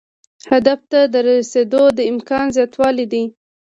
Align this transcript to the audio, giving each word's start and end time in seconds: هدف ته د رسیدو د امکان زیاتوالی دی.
هدف 0.51 0.79
ته 0.91 0.99
د 1.13 1.15
رسیدو 1.27 1.83
د 1.97 1.99
امکان 2.11 2.45
زیاتوالی 2.55 3.05
دی. 3.13 3.23